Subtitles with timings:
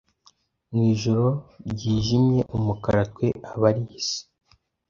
[0.73, 1.27] Mwijoro
[1.71, 4.19] ryijimyeumukara twe abari isi